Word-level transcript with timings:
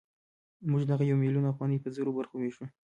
موږ 0.71 0.81
دغه 0.91 1.03
یو 1.09 1.17
میلیون 1.23 1.45
افغانۍ 1.51 1.77
په 1.81 1.89
زرو 1.95 2.11
برخو 2.17 2.35
وېشو 2.39 2.65